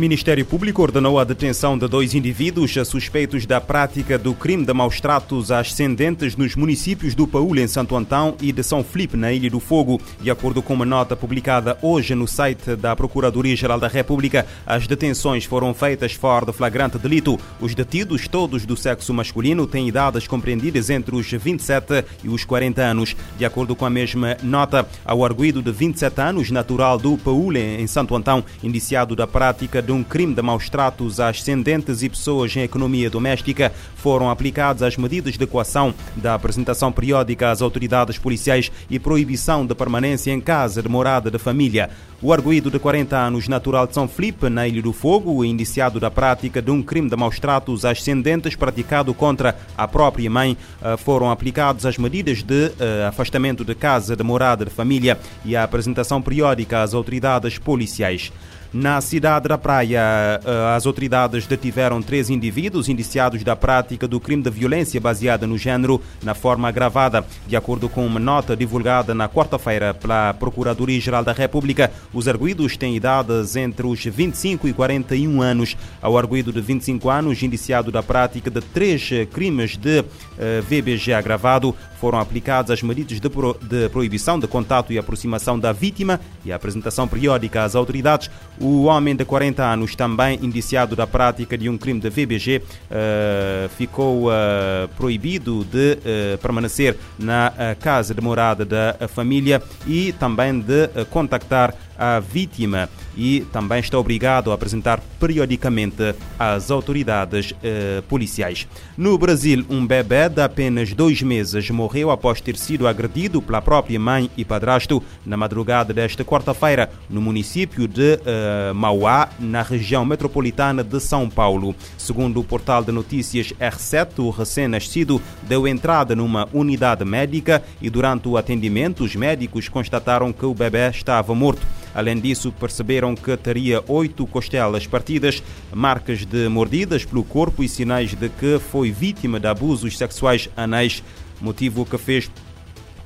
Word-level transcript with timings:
Ministério 0.00 0.46
Público 0.46 0.80
ordenou 0.80 1.18
a 1.18 1.24
detenção 1.24 1.76
de 1.76 1.86
dois 1.86 2.14
indivíduos 2.14 2.72
suspeitos 2.86 3.44
da 3.44 3.60
prática 3.60 4.18
do 4.18 4.32
crime 4.32 4.64
de 4.64 4.72
maus 4.72 4.98
tratos 4.98 5.52
ascendentes 5.52 6.34
nos 6.36 6.56
municípios 6.56 7.14
do 7.14 7.26
Paúl, 7.26 7.58
em 7.58 7.66
Santo 7.66 7.94
Antão, 7.94 8.34
e 8.40 8.50
de 8.50 8.62
São 8.62 8.82
Filipe, 8.82 9.14
na 9.14 9.30
Ilha 9.30 9.50
do 9.50 9.60
Fogo. 9.60 10.00
De 10.18 10.30
acordo 10.30 10.62
com 10.62 10.72
uma 10.72 10.86
nota 10.86 11.14
publicada 11.14 11.76
hoje 11.82 12.14
no 12.14 12.26
site 12.26 12.76
da 12.76 12.96
Procuradoria-Geral 12.96 13.78
da 13.78 13.88
República, 13.88 14.46
as 14.66 14.86
detenções 14.86 15.44
foram 15.44 15.74
feitas 15.74 16.14
fora 16.14 16.46
de 16.46 16.54
flagrante 16.54 16.96
delito. 16.96 17.38
Os 17.60 17.74
detidos, 17.74 18.26
todos 18.26 18.64
do 18.64 18.78
sexo 18.78 19.12
masculino, 19.12 19.66
têm 19.66 19.86
idades 19.86 20.26
compreendidas 20.26 20.88
entre 20.88 21.14
os 21.14 21.30
27 21.30 22.06
e 22.24 22.28
os 22.30 22.42
40 22.42 22.80
anos. 22.80 23.14
De 23.36 23.44
acordo 23.44 23.76
com 23.76 23.84
a 23.84 23.90
mesma 23.90 24.38
nota, 24.42 24.88
ao 25.04 25.22
arguído 25.22 25.60
de 25.60 25.70
27 25.70 26.22
anos, 26.22 26.50
natural 26.50 26.96
do 26.96 27.18
Paúl, 27.18 27.54
em 27.54 27.86
Santo 27.86 28.16
Antão, 28.16 28.42
indiciado 28.64 29.14
da 29.14 29.26
prática 29.26 29.89
de 29.90 29.92
um 29.92 30.04
crime 30.04 30.32
de 30.32 30.40
maus 30.40 30.68
tratos 30.68 31.18
a 31.18 31.30
ascendentes 31.30 32.00
e 32.04 32.08
pessoas 32.08 32.54
em 32.54 32.60
economia 32.60 33.10
doméstica, 33.10 33.72
foram 33.96 34.30
aplicadas 34.30 34.84
as 34.84 34.96
medidas 34.96 35.36
de 35.36 35.44
coação 35.48 35.92
da 36.14 36.32
apresentação 36.32 36.92
periódica 36.92 37.50
às 37.50 37.60
autoridades 37.60 38.16
policiais 38.16 38.70
e 38.88 39.00
proibição 39.00 39.66
de 39.66 39.74
permanência 39.74 40.30
em 40.30 40.40
casa 40.40 40.80
de 40.80 40.88
morada 40.88 41.28
de 41.28 41.38
família. 41.38 41.90
O 42.22 42.32
arguído 42.32 42.70
de 42.70 42.78
40 42.78 43.16
anos, 43.16 43.48
natural 43.48 43.86
de 43.86 43.94
São 43.94 44.06
Felipe, 44.06 44.48
na 44.48 44.68
Ilha 44.68 44.80
do 44.80 44.92
Fogo, 44.92 45.44
indiciado 45.44 45.98
da 45.98 46.10
prática 46.10 46.62
de 46.62 46.70
um 46.70 46.82
crime 46.82 47.10
de 47.10 47.16
maus 47.16 47.40
tratos 47.40 47.84
ascendentes 47.84 48.54
praticado 48.54 49.12
contra 49.12 49.56
a 49.76 49.88
própria 49.88 50.30
mãe, 50.30 50.56
eh, 50.82 50.96
foram 50.98 51.30
aplicadas 51.30 51.84
as 51.84 51.98
medidas 51.98 52.44
de 52.44 52.72
eh, 52.78 53.06
afastamento 53.08 53.64
de 53.64 53.74
casa 53.74 54.14
de 54.14 54.22
morada 54.22 54.66
de 54.66 54.70
família 54.70 55.18
e 55.44 55.56
a 55.56 55.64
apresentação 55.64 56.22
periódica 56.22 56.82
às 56.82 56.94
autoridades 56.94 57.58
policiais. 57.58 58.30
Na 58.72 59.00
cidade 59.00 59.48
da 59.48 59.58
Praia, 59.58 59.98
eh, 59.98 60.76
as 60.76 60.86
autoridades 60.86 61.44
detiveram 61.44 62.00
três 62.00 62.30
indivíduos 62.30 62.88
indiciados 62.88 63.42
da 63.42 63.56
prática 63.56 64.06
do 64.06 64.20
crime 64.20 64.44
de 64.44 64.50
violência 64.50 65.00
baseada 65.00 65.44
no 65.44 65.58
género 65.58 66.00
na 66.22 66.34
forma 66.34 66.68
agravada. 66.68 67.26
De 67.48 67.56
acordo 67.56 67.88
com 67.88 68.06
uma 68.06 68.20
nota 68.20 68.56
divulgada 68.56 69.12
na 69.12 69.28
quarta-feira 69.28 69.92
pela 69.92 70.32
Procuradoria-Geral 70.34 71.24
da 71.24 71.32
República, 71.32 71.90
os 72.14 72.28
arguídos 72.28 72.76
têm 72.76 72.94
idades 72.94 73.56
entre 73.56 73.84
os 73.84 74.04
25 74.04 74.68
e 74.68 74.72
41 74.72 75.42
anos. 75.42 75.76
Ao 76.00 76.16
arguído 76.16 76.52
de 76.52 76.60
25 76.60 77.10
anos, 77.10 77.42
indiciado 77.42 77.90
da 77.90 78.04
prática 78.04 78.52
de 78.52 78.60
três 78.60 79.10
crimes 79.32 79.76
de 79.76 80.04
eh, 80.38 80.60
VBG 80.60 81.12
agravado, 81.12 81.74
foram 82.00 82.18
aplicadas 82.18 82.70
as 82.70 82.82
medidas 82.82 83.20
de, 83.20 83.28
pro, 83.28 83.56
de 83.60 83.88
proibição 83.90 84.38
de 84.38 84.48
contato 84.48 84.92
e 84.92 84.98
aproximação 84.98 85.58
da 85.58 85.70
vítima 85.70 86.18
e 86.44 86.50
a 86.50 86.56
apresentação 86.56 87.06
periódica 87.06 87.62
às 87.62 87.74
autoridades. 87.74 88.30
O 88.58 88.84
homem 88.84 89.14
de 89.14 89.24
40 89.24 89.62
anos, 89.62 89.94
também 89.94 90.38
indiciado 90.42 90.96
da 90.96 91.06
prática 91.06 91.58
de 91.58 91.68
um 91.68 91.76
crime 91.76 92.00
de 92.00 92.08
VBG, 92.08 92.58
uh, 92.58 92.62
eh, 92.90 93.70
ficou 93.76 94.28
uh, 94.28 94.88
proibido 94.96 95.64
de 95.64 95.98
uh, 96.34 96.38
permanecer 96.38 96.96
na 97.18 97.52
casa 97.78 98.14
de 98.14 98.20
morada 98.20 98.64
da 98.64 99.08
família 99.08 99.62
e 99.86 100.12
também 100.12 100.58
de 100.60 100.88
contactar 101.10 101.74
a 102.00 102.18
vítima 102.18 102.88
e 103.14 103.40
também 103.52 103.80
está 103.80 103.98
obrigado 103.98 104.50
a 104.50 104.54
apresentar 104.54 105.00
periodicamente 105.20 106.14
às 106.38 106.70
autoridades 106.70 107.52
eh, 107.62 108.02
policiais. 108.08 108.66
No 108.96 109.18
Brasil, 109.18 109.66
um 109.68 109.86
bebê 109.86 110.28
de 110.28 110.40
apenas 110.40 110.94
dois 110.94 111.20
meses 111.20 111.68
morreu 111.68 112.10
após 112.10 112.40
ter 112.40 112.56
sido 112.56 112.88
agredido 112.88 113.42
pela 113.42 113.60
própria 113.60 114.00
mãe 114.00 114.30
e 114.36 114.44
padrasto 114.44 115.02
na 115.26 115.36
madrugada 115.36 115.92
desta 115.92 116.24
quarta-feira 116.24 116.90
no 117.10 117.20
município 117.20 117.86
de 117.86 118.18
eh, 118.24 118.72
Mauá, 118.74 119.28
na 119.38 119.60
região 119.60 120.04
metropolitana 120.04 120.82
de 120.82 120.98
São 121.00 121.28
Paulo. 121.28 121.74
Segundo 121.98 122.40
o 122.40 122.44
portal 122.44 122.82
de 122.82 122.92
notícias 122.92 123.52
R7, 123.60 124.20
o 124.20 124.30
recém-nascido 124.30 125.20
deu 125.42 125.68
entrada 125.68 126.16
numa 126.16 126.48
unidade 126.54 127.04
médica 127.04 127.62
e 127.82 127.90
durante 127.90 128.28
o 128.28 128.38
atendimento 128.38 129.04
os 129.04 129.14
médicos 129.14 129.68
constataram 129.68 130.32
que 130.32 130.46
o 130.46 130.54
bebê 130.54 130.88
estava 130.88 131.34
morto. 131.34 131.66
Além 131.94 132.18
disso, 132.20 132.52
perceberam 132.52 133.14
que 133.14 133.36
teria 133.36 133.82
oito 133.88 134.26
costelas 134.26 134.86
partidas, 134.86 135.42
marcas 135.72 136.24
de 136.24 136.48
mordidas 136.48 137.04
pelo 137.04 137.24
corpo 137.24 137.62
e 137.62 137.68
sinais 137.68 138.14
de 138.14 138.28
que 138.28 138.58
foi 138.58 138.90
vítima 138.90 139.40
de 139.40 139.46
abusos 139.46 139.98
sexuais 139.98 140.48
anais, 140.56 141.02
motivo 141.40 141.84
que 141.84 141.98
fez 141.98 142.30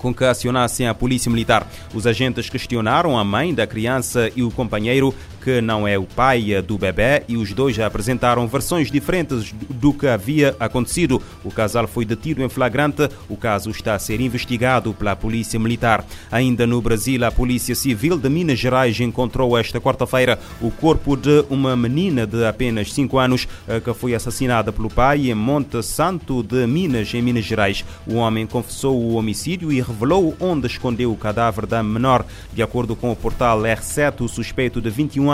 com 0.05 0.13
que 0.13 0.25
acionassem 0.25 0.87
a 0.87 0.95
polícia 0.95 1.31
militar. 1.31 1.67
Os 1.95 2.07
agentes 2.07 2.51
questionaram 2.51 3.19
a 3.19 3.25
mãe 3.25 3.55
da 3.55 3.67
criança 3.67 4.31
e 4.37 4.43
o 4.43 4.51
companheiro 4.51 5.15
que 5.45 5.61
não 5.61 5.87
é 5.87 5.99
o 5.99 6.05
pai 6.05 6.63
do 6.63 6.79
bebê 6.79 7.23
e 7.29 7.37
os 7.37 7.53
dois 7.53 7.77
já 7.77 7.87
apresentaram 7.87 8.49
versões 8.49 8.91
diferentes 8.91 9.53
do 9.53 9.93
que 9.93 10.07
havia 10.07 10.57
acontecido. 10.59 11.21
O 11.45 11.51
casal 11.51 11.87
foi 11.87 12.07
detido 12.07 12.43
em 12.43 12.49
flagrante. 12.49 13.11
O 13.29 13.37
caso 13.37 13.69
está 13.69 13.95
a 13.95 13.99
ser 13.99 14.23
investigado 14.23 14.95
pela 14.95 15.15
Polícia 15.15 15.61
Militar. 15.61 16.03
Ainda 16.33 16.67
no 16.67 16.81
Brasil, 16.81 17.23
a 17.27 17.31
Polícia 17.31 17.75
Civil 17.75 18.17
de 18.17 18.31
Minas 18.31 18.59
Gerais 18.59 18.99
encontrou 19.01 19.59
esta 19.59 19.79
quarta-feira 19.79 20.39
o 20.63 20.71
corpo 20.71 21.15
de 21.15 21.45
uma 21.51 21.77
menina 21.77 22.27
de 22.27 22.47
apenas 22.47 22.91
5 22.95 23.19
anos 23.19 23.47
eh, 23.69 23.81
que 23.81 23.93
foi 23.93 24.15
assassinada 24.15 24.73
pelo 24.73 24.89
pai 24.89 25.31
em 25.31 25.35
Monte 25.35 25.83
Santo 25.83 26.43
de 26.43 26.67
Minas, 26.67 27.13
em 27.13 27.21
Minas 27.21 27.45
Gerais. 27.45 27.85
O 28.07 28.15
homem 28.15 28.47
confessou 28.47 28.99
o 28.99 29.17
homicídio 29.17 29.71
e 29.71 29.83
revelou 29.83 30.35
onde 30.41 30.67
escondeu 30.69 31.13
o 31.13 31.17
cadáver 31.17 31.67
da 31.67 31.83
menor. 31.83 32.25
De 32.55 32.63
acordo 32.63 32.97
com 32.97 33.13
o 33.13 33.17
portal 33.17 33.61
R7, 33.61 34.23
o 34.23 34.29
suspeito 34.29 34.81
de 34.81 34.89
21 34.89 35.31
anos 35.31 35.34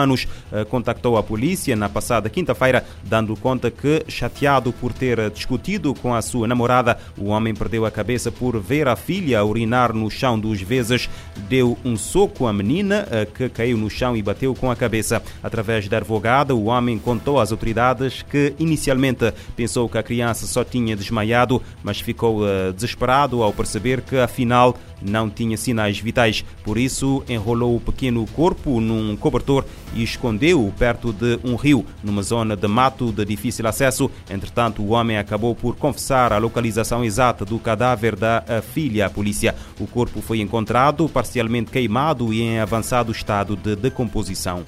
eh, 0.52 0.64
contactou 0.64 1.16
a 1.16 1.22
polícia 1.22 1.74
na 1.76 1.88
passada 1.88 2.28
quinta-feira, 2.28 2.84
dando 3.04 3.36
conta 3.36 3.70
que, 3.70 4.04
chateado 4.08 4.72
por 4.72 4.92
ter 4.92 5.30
discutido 5.30 5.94
com 5.94 6.14
a 6.14 6.22
sua 6.22 6.46
namorada, 6.46 6.98
o 7.16 7.26
homem 7.26 7.54
perdeu 7.54 7.84
a 7.84 7.90
cabeça 7.90 8.30
por 8.30 8.58
ver 8.60 8.88
a 8.88 8.96
filha 8.96 9.44
urinar 9.44 9.92
no 9.92 10.10
chão 10.10 10.38
dos 10.38 10.60
vezes, 10.60 11.08
deu 11.48 11.76
um 11.84 11.96
soco 11.96 12.46
à 12.46 12.52
menina, 12.52 13.06
eh, 13.10 13.26
que 13.26 13.48
caiu 13.48 13.76
no 13.76 13.90
chão 13.90 14.16
e 14.16 14.22
bateu 14.22 14.54
com 14.54 14.70
a 14.70 14.76
cabeça. 14.76 15.22
Através 15.42 15.88
da 15.88 15.98
advogada, 15.98 16.54
o 16.54 16.64
homem 16.64 16.98
contou 16.98 17.40
às 17.40 17.52
autoridades 17.52 18.22
que 18.22 18.54
inicialmente 18.58 19.32
pensou 19.56 19.88
que 19.88 19.98
a 19.98 20.02
criança 20.02 20.46
só 20.46 20.64
tinha 20.64 20.96
desmaiado, 20.96 21.62
mas 21.82 22.00
ficou 22.00 22.46
eh, 22.46 22.72
desesperado 22.72 23.42
ao 23.42 23.52
perceber 23.52 24.00
que 24.02 24.16
afinal 24.16 24.76
não 25.02 25.30
tinha 25.30 25.56
sinais 25.56 25.98
vitais. 25.98 26.44
Por 26.62 26.78
isso, 26.78 27.22
enrolou 27.28 27.76
o 27.76 27.80
pequeno 27.80 28.26
corpo 28.26 28.80
num 28.80 29.16
cobertor 29.16 29.64
e 29.94 30.02
escondeu-o 30.02 30.72
perto 30.72 31.12
de 31.12 31.38
um 31.44 31.56
rio, 31.56 31.84
numa 32.02 32.22
zona 32.22 32.56
de 32.56 32.68
mato 32.68 33.12
de 33.12 33.24
difícil 33.24 33.66
acesso. 33.66 34.10
Entretanto, 34.30 34.82
o 34.82 34.90
homem 34.90 35.18
acabou 35.18 35.54
por 35.54 35.76
confessar 35.76 36.32
a 36.32 36.38
localização 36.38 37.04
exata 37.04 37.44
do 37.44 37.58
cadáver 37.58 38.16
da 38.16 38.42
filha 38.72 39.06
à 39.06 39.10
polícia. 39.10 39.54
O 39.78 39.86
corpo 39.86 40.20
foi 40.20 40.40
encontrado 40.40 41.08
parcialmente 41.08 41.70
queimado 41.70 42.32
e 42.32 42.42
em 42.42 42.58
avançado 42.58 43.12
estado 43.12 43.56
de 43.56 43.76
decomposição. 43.76 44.64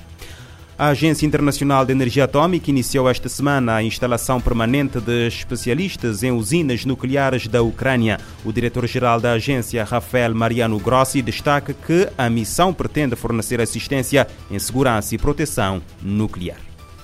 A 0.82 0.88
Agência 0.88 1.24
Internacional 1.24 1.86
de 1.86 1.92
Energia 1.92 2.24
Atômica 2.24 2.68
iniciou 2.68 3.08
esta 3.08 3.28
semana 3.28 3.76
a 3.76 3.84
instalação 3.84 4.40
permanente 4.40 5.00
de 5.00 5.28
especialistas 5.28 6.24
em 6.24 6.32
usinas 6.32 6.84
nucleares 6.84 7.46
da 7.46 7.62
Ucrânia. 7.62 8.18
O 8.44 8.52
diretor-geral 8.52 9.20
da 9.20 9.30
agência, 9.30 9.84
Rafael 9.84 10.34
Mariano 10.34 10.80
Grossi, 10.80 11.22
destaca 11.22 11.72
que 11.72 12.08
a 12.18 12.28
missão 12.28 12.74
pretende 12.74 13.14
fornecer 13.14 13.60
assistência 13.60 14.26
em 14.50 14.58
segurança 14.58 15.14
e 15.14 15.18
proteção 15.18 15.80
nuclear. 16.02 16.58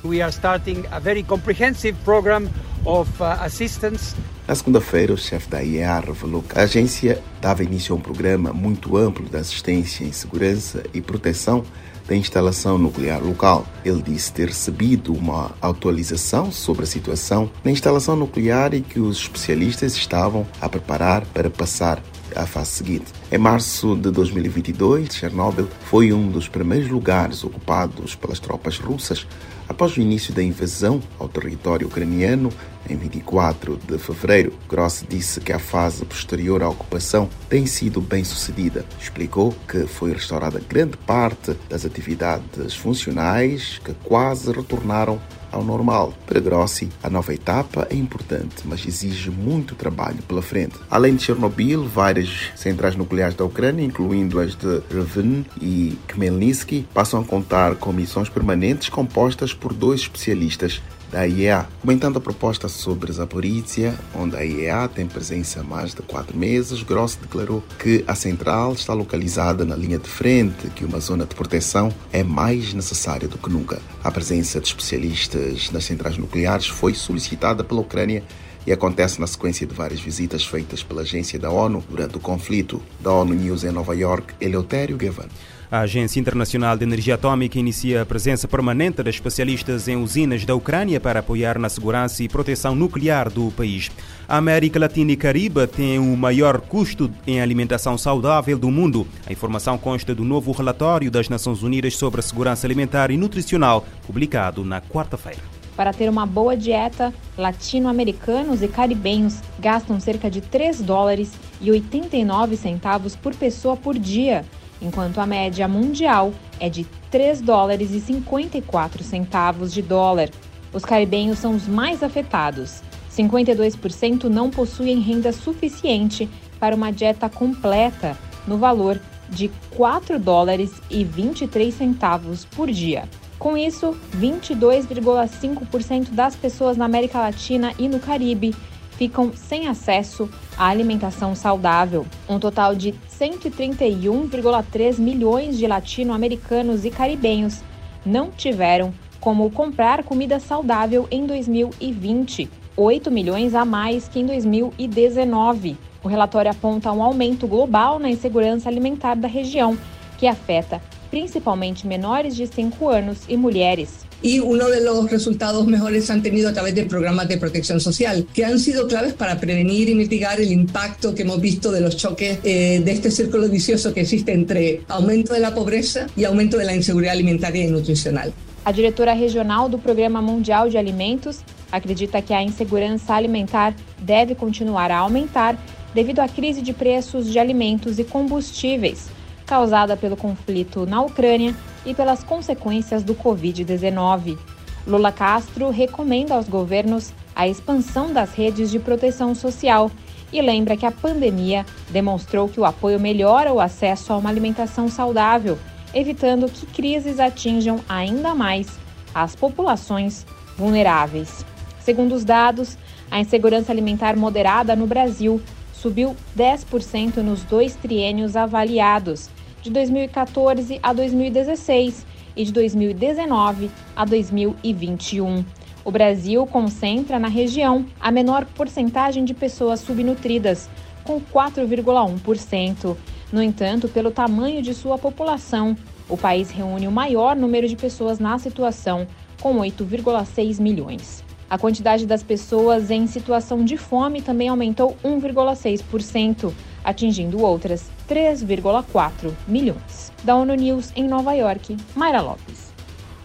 We 0.05 0.21
are 0.23 0.33
starting 0.33 0.83
a 0.91 0.99
very 0.99 1.23
comprehensive 1.23 1.97
program 2.05 2.49
of 2.85 3.09
uh, 3.21 3.45
assistance 3.45 4.17
na 4.49 4.55
segunda-feira, 4.55 5.13
o 5.13 5.19
chefe 5.19 5.47
da 5.47 5.63
IEA 5.63 6.01
revelou 6.01 6.43
que 6.43 6.59
a 6.59 6.63
agência 6.63 7.23
dava 7.39 7.63
início 7.63 7.95
a 7.95 7.99
um 7.99 8.01
programa 8.01 8.51
muito 8.51 8.97
amplo 8.97 9.29
de 9.29 9.37
assistência 9.37 10.05
em 10.05 10.11
segurança 10.11 10.85
e 10.95 11.03
proteção 11.03 11.67
da 12.09 12.17
instalação 12.17 12.79
nuclear 12.79 13.23
local. 13.23 13.67
Ele 13.85 14.03
disse 14.03 14.33
ter 14.33 14.49
recebido 14.49 15.13
uma 15.13 15.53
atualização 15.61 16.51
sobre 16.51 16.85
a 16.85 16.87
situação 16.87 17.51
na 17.63 17.71
instalação 17.71 18.17
nuclear 18.17 18.75
e 18.75 18.81
que 18.81 18.99
os 18.99 19.19
especialistas 19.19 19.95
estavam 19.95 20.47
a 20.61 20.69
preparar 20.69 21.25
para 21.27 21.51
passar 21.51 22.03
à 22.35 22.47
fase 22.47 22.71
seguinte. 22.71 23.07
Em 23.31 23.39
março 23.39 23.95
de 23.97 24.11
2022, 24.11 25.15
Chernobyl 25.15 25.69
foi 25.85 26.13
um 26.13 26.29
dos 26.29 26.49
primeiros 26.49 26.89
lugares 26.89 27.45
ocupados 27.45 28.15
pelas 28.15 28.39
tropas 28.39 28.79
russas 28.79 29.27
após 29.69 29.97
o 29.97 30.01
início 30.01 30.33
da 30.33 30.43
invasão 30.43 31.01
ao 31.19 31.29
território 31.29 31.87
ucraniano 31.87 32.51
em 32.89 32.97
24 32.97 33.79
de 33.87 33.99
fevereiro. 33.99 34.53
Gross 34.69 35.05
disse 35.07 35.41
que 35.41 35.53
a 35.53 35.59
fase 35.59 36.05
posterior 36.05 36.63
à 36.63 36.69
ocupação 36.69 37.29
tem 37.49 37.67
sido 37.67 38.01
bem 38.01 38.25
sucedida. 38.25 38.85
Explicou 39.01 39.55
que 39.69 39.87
foi 39.87 40.13
restaurada 40.13 40.61
grande 40.67 40.97
parte 40.97 41.55
das 41.69 41.85
atividades 41.85 42.75
funcionais 42.75 43.79
que 43.85 43.93
quase 44.05 44.51
retornaram 44.51 45.21
ao 45.51 45.65
normal. 45.65 46.13
Para 46.27 46.41
Grossi, 46.41 46.89
a 47.03 47.11
nova 47.11 47.35
etapa 47.35 47.87
é 47.91 47.95
importante, 47.95 48.63
mas 48.65 48.87
exige 48.87 49.31
muito 49.31 49.75
trabalho 49.75 50.23
pela 50.23 50.43
frente. 50.43 50.77
Além 50.91 51.17
de 51.17 51.25
Chernobyl, 51.25 51.85
várias 51.85 52.51
centrais 52.57 52.97
nucleares 52.97 53.35
da 53.35 53.45
Ucrânia, 53.45 53.85
incluindo 53.85 54.41
as 54.41 54.55
de 54.55 54.83
Revin 54.91 55.45
e 55.61 55.99
Khmelnytsky, 56.09 56.87
passam 56.93 57.21
a 57.21 57.25
contar 57.25 57.77
com 57.77 57.93
missões 57.93 58.29
permanentes 58.29 58.89
compostas 58.89 59.53
por 59.53 59.73
dois 59.73 60.01
especialistas 60.01 60.81
da 61.11 61.27
IEA, 61.27 61.67
comentando 61.81 62.19
a 62.19 62.21
proposta 62.21 62.69
sobre 62.69 63.13
Zaporizhia, 63.13 63.95
onde 64.15 64.37
a 64.37 64.45
IEA 64.45 64.89
tem 64.89 65.07
presença 65.07 65.61
há 65.61 65.65
mais 65.65 65.95
de 65.95 66.03
quatro 66.03 66.37
meses, 66.37 66.83
Gross 66.83 67.17
declarou 67.17 67.63
que 67.79 68.05
a 68.07 68.15
central 68.15 68.73
está 68.73 68.93
localizada 68.93 69.65
na 69.65 69.75
linha 69.75 69.99
de 69.99 70.09
frente, 70.09 70.69
que 70.71 70.85
uma 70.85 71.01
zona 71.01 71.25
de 71.25 71.35
proteção 71.35 71.93
é 72.13 72.23
mais 72.23 72.75
necessária 72.75 73.27
do 73.27 73.39
que 73.39 73.51
nunca. 73.51 73.81
A 74.03 74.11
presença 74.11 74.61
de 74.61 74.69
especialistas 74.69 75.71
nas 75.71 75.85
centrais 75.85 76.19
nucleares 76.19 76.67
foi 76.67 76.95
solicitada 76.95 77.65
pela 77.65 77.81
Ucrânia 77.81 78.23
e 78.69 78.73
acontece 78.73 79.19
na 79.19 79.27
sequência 79.27 79.67
de 79.67 79.75
várias 79.75 79.99
visitas 79.99 80.45
feitas 80.45 80.83
pela 80.83 81.01
agência 81.01 81.39
da 81.39 81.51
ONU 81.51 81.83
durante 81.89 82.19
o 82.19 82.21
conflito. 82.21 82.83
Da 83.01 83.11
ONU 83.11 83.33
News 83.33 83.65
em 83.65 83.71
Nova 83.71 83.97
York, 83.97 84.35
Eleutério 84.39 84.95
Gavan. 84.95 85.25
A 85.71 85.81
Agência 85.81 86.21
Internacional 86.21 86.77
de 86.77 86.85
Energia 86.85 87.15
Atômica 87.15 87.59
inicia 87.59 88.03
a 88.03 88.07
presença 88.07 88.47
permanente 88.47 89.03
de 89.03 89.09
especialistas 89.09 89.89
em 89.89 89.97
usinas 89.97 90.45
da 90.45 90.55
Ucrânia 90.55 91.01
para 91.01 91.21
apoiar 91.21 91.59
na 91.59 91.71
segurança 91.71 92.23
e 92.23 92.29
proteção 92.29 92.75
nuclear 92.75 93.31
do 93.31 93.51
país. 93.53 93.91
A 94.29 94.37
América 94.37 94.79
Latina 94.79 95.13
e 95.13 95.17
Caribe 95.17 95.67
tem 95.67 95.99
o 95.99 96.15
maior 96.15 96.61
custo 96.61 97.11
em 97.27 97.41
alimentação 97.41 97.97
saudável 97.97 98.59
do 98.59 98.71
mundo. 98.71 99.07
A 99.27 99.33
informação 99.33 99.79
consta 99.79 100.15
do 100.15 100.25
novo 100.25 100.53
relatório 100.53 101.11
das 101.11 101.31
Nações 101.31 101.63
Unidas 101.63 101.97
sobre 101.97 102.21
a 102.21 102.23
segurança 102.23 102.67
alimentar 102.67 103.11
e 103.11 103.17
nutricional, 103.17 103.87
publicado 104.07 104.63
na 104.63 104.83
quarta-feira. 104.83 105.58
Para 105.79 105.93
ter 105.93 106.11
uma 106.11 106.27
boa 106.27 106.57
dieta, 106.57 107.15
latino-americanos 107.37 108.63
e 108.63 108.67
caribenhos 108.67 109.39
gastam 109.61 110.01
cerca 110.01 110.29
de 110.29 110.41
3 110.41 110.81
dólares 110.81 111.31
e 111.61 111.71
89 111.71 112.57
centavos 112.57 113.15
por 113.15 113.33
pessoa 113.33 113.77
por 113.77 113.97
dia 113.97 114.45
enquanto 114.83 115.19
a 115.19 115.27
média 115.27 115.69
mundial 115.69 116.33
é 116.59 116.69
de 116.69 116.85
3 117.13 117.41
dólares 117.41 117.93
e 117.93 118.01
54 118.01 119.05
centavos 119.05 119.73
de 119.73 119.81
dólar. 119.81 120.31
Os 120.73 120.85
caribenhos 120.85 121.39
são 121.39 121.55
os 121.55 121.69
mais 121.69 122.03
afetados. 122.03 122.83
52% 123.13 124.25
não 124.25 124.51
possuem 124.51 124.99
renda 124.99 125.33
suficiente 125.33 126.29
para 126.59 126.75
uma 126.75 126.91
dieta 126.91 127.29
completa, 127.29 128.19
no 128.49 128.59
valor 128.59 129.01
de 129.31 129.49
4 129.77 130.19
dólares 130.19 130.73
e 130.91 131.05
23 131.05 131.73
centavos 131.73 132.45
por 132.45 132.69
dia. 132.69 133.05
Com 133.39 133.57
isso, 133.57 133.97
22,5% 134.17 136.11
das 136.11 136.35
pessoas 136.35 136.77
na 136.77 136.85
América 136.85 137.21
Latina 137.21 137.73
e 137.79 137.89
no 137.89 138.01
Caribe 138.01 138.53
ficam 138.97 139.33
sem 139.33 139.69
acesso 139.69 140.29
à 140.57 140.67
alimentação 140.67 141.37
saudável. 141.37 142.05
Um 142.29 142.41
total 142.41 142.75
de 142.75 142.93
131,3 143.09 144.99
milhões 144.99 145.57
de 145.57 145.69
latino-americanos 145.69 146.85
e 146.85 146.91
caribenhos 146.91 147.63
não 148.05 148.33
tiveram 148.33 148.93
como 149.21 149.49
comprar 149.53 150.03
comida 150.03 150.41
saudável 150.41 151.07
em 151.11 151.25
2020, 151.25 152.51
8 152.77 153.11
milhões 153.11 153.55
a 153.55 153.65
mais 153.65 154.09
que 154.09 154.19
em 154.19 154.27
2019. 154.27 155.77
O 156.03 156.09
relatório 156.09 156.51
aponta 156.51 156.91
um 156.91 157.03
aumento 157.03 157.47
global 157.47 158.01
na 158.01 158.11
insegurança 158.11 158.69
alimentar 158.69 159.15
da 159.15 159.29
região, 159.29 159.79
que 160.17 160.27
afeta 160.27 160.83
principalmente 161.11 161.87
menores 161.87 162.37
de 162.37 162.47
5 162.47 162.91
anos 162.91 163.19
e 163.29 163.37
mulheres. 163.37 164.09
y 164.23 164.41
uno 164.41 164.69
de 164.69 164.83
los 164.83 165.11
resultados 165.11 165.67
mejores 165.67 166.11
han 166.11 166.23
tenido 166.23 166.49
a 166.49 166.53
través 166.53 166.75
de 166.75 166.85
programas 166.85 167.29
de 167.29 167.39
protección 167.39 167.81
social, 167.81 168.27
que 168.35 168.45
han 168.45 168.59
sido 168.59 168.89
claves 168.89 169.15
para 169.15 169.39
prevenir 169.39 169.89
y 169.89 169.95
mitigar 169.95 170.41
el 170.41 170.51
impacto 170.51 171.15
que 171.15 171.23
hemos 171.23 171.41
visto 171.41 171.71
de 171.71 171.81
los 171.81 171.97
choques 171.97 172.41
eh, 172.43 172.81
de 172.85 172.93
este 172.93 173.11
círculo 173.11 173.49
vicioso 173.49 173.95
que 173.95 174.01
existe 174.01 174.33
entre 174.33 174.83
aumento 174.89 175.35
de 175.35 175.41
la 175.41 175.55
pobreza 175.55 176.07
y 176.17 176.25
aumento 176.25 176.59
de 176.59 176.65
la 176.65 176.75
inseguridad 176.75 177.13
alimentaria 177.15 177.65
y 177.65 177.69
nutricional. 177.69 178.33
A 178.65 178.73
diretora 178.73 179.15
regional 179.15 179.71
do 179.71 179.79
Programa 179.79 180.21
Mundial 180.21 180.69
de 180.69 180.77
Alimentos 180.79 181.39
acredita 181.71 182.21
que 182.21 182.35
a 182.35 182.43
insegurança 182.43 183.15
alimentar 183.15 183.75
deve 183.99 184.35
continuar 184.35 184.91
a 184.91 184.99
aumentar 184.99 185.57
devido 185.95 186.21
à 186.21 186.29
crise 186.29 186.61
de 186.61 186.73
preços 186.75 187.31
de 187.31 187.39
alimentos 187.39 187.99
e 187.99 188.05
combustíveis 188.05 189.18
causada 189.49 189.97
pelo 189.97 190.17
conflito 190.17 190.85
na 190.85 191.01
Ucrânia 191.01 191.55
e 191.87 191.95
pelas 191.95 192.23
consequências 192.23 193.03
do 193.03 193.15
Covid-19. 193.15 194.39
Lula 194.87 195.11
Castro 195.11 195.71
recomenda 195.71 196.35
aos 196.35 196.47
governos 196.47 197.13
a 197.35 197.49
expansão 197.49 198.13
das 198.13 198.35
redes 198.35 198.71
de 198.71 198.79
proteção 198.79 199.35
social 199.35 199.91
e 200.31 200.43
lembra 200.43 200.77
que 200.77 200.85
a 200.85 200.93
pandemia 200.93 201.65
demonstrou 201.89 202.49
que 202.49 202.61
o 202.61 202.65
apoio 202.65 203.01
melhora 203.01 203.53
o 203.53 203.59
acesso 203.59 204.13
a 204.13 204.19
uma 204.19 204.29
alimentação 204.29 204.89
saudável, 204.89 205.59
evitando 205.95 206.51
que 206.51 206.67
crises 206.67 207.19
atinjam 207.19 207.81
ainda 207.89 208.35
mais 208.35 208.79
as 209.15 209.35
populações 209.35 210.27
vulneráveis. 210.59 211.45
Segundo 211.81 212.15
os 212.15 212.25
dados, 212.25 212.77
a 213.11 213.19
insegurança 213.19 213.73
alimentar 213.73 214.15
moderada 214.15 214.77
no 214.77 214.87
Brasil 214.87 215.41
subiu 215.81 216.17
10% 216.37 217.19
nos 217.19 217.45
dois 217.45 217.77
triênios 217.77 218.35
avaliados 218.35 219.31
de 219.63 219.71
2014 219.71 220.81
a 220.83 220.93
2016 220.93 222.05
e 222.37 222.45
de 222.45 222.53
2019 222.53 223.71
a 223.95 224.05
2021. 224.05 225.45
O 225.85 225.91
Brasil 225.91 226.45
concentra 226.47 227.19
na 227.19 227.29
região 227.29 227.87
a 228.01 228.11
menor 228.11 228.45
porcentagem 228.45 229.25
de 229.25 229.33
pessoas 229.33 229.81
subnutridas, 229.81 230.69
com 231.05 231.21
4,1%. 231.21 232.97
No 233.33 233.43
entanto, 233.43 233.89
pelo 233.89 234.11
tamanho 234.11 234.61
de 234.61 234.75
sua 234.75 234.99
população, 234.99 235.77
o 236.09 236.17
país 236.17 236.51
reúne 236.51 236.89
o 236.89 236.93
maior 236.93 237.37
número 237.37 237.69
de 237.69 237.77
pessoas 237.77 238.19
na 238.19 238.39
situação, 238.39 239.07
com 239.41 239.57
8,6 239.59 240.61
milhões. 240.61 241.28
A 241.51 241.57
quantidade 241.57 242.07
das 242.07 242.23
pessoas 242.23 242.91
em 242.91 243.07
situação 243.07 243.65
de 243.65 243.77
fome 243.77 244.21
também 244.21 244.49
aumentou 244.49 244.97
1,6%, 245.03 246.53
atingindo 246.85 247.41
outras 247.43 247.91
3,4 248.09 249.33
milhões. 249.47 250.13
Da 250.23 250.37
ONU 250.37 250.55
News 250.55 250.93
em 250.95 251.09
Nova 251.09 251.33
York, 251.33 251.77
Mayra 251.95 252.21
Lopes. 252.21 252.69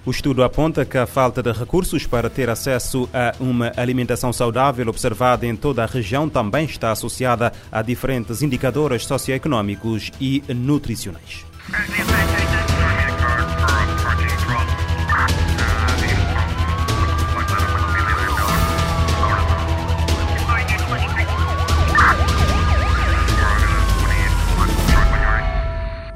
O 0.06 0.12
estudo 0.12 0.44
aponta 0.44 0.84
que 0.84 0.98
a 0.98 1.06
falta 1.06 1.42
de 1.42 1.52
recursos 1.52 2.06
para 2.06 2.30
ter 2.30 2.50
acesso 2.50 3.10
a 3.14 3.34
uma 3.40 3.72
alimentação 3.78 4.34
saudável 4.34 4.88
observada 4.90 5.46
em 5.46 5.56
toda 5.56 5.82
a 5.82 5.86
região 5.86 6.28
também 6.28 6.66
está 6.66 6.92
associada 6.92 7.54
a 7.72 7.82
diferentes 7.82 8.42
indicadores 8.42 9.06
socioeconômicos 9.06 10.12
e 10.20 10.44
nutricionais. 10.50 11.46